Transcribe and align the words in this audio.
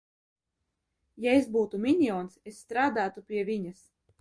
Ja 1.27 1.35
es 1.41 1.45
būtu 1.57 1.81
minions, 1.85 2.41
es 2.53 2.59
strādātu 2.65 3.25
pie 3.29 3.45
viņas! 3.53 3.89